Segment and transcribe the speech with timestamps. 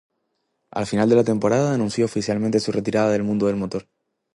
[0.71, 3.85] Al final de la temporada anunció oficialmente su retirada del mundo del motor.